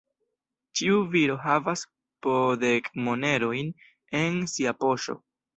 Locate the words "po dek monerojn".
2.27-3.73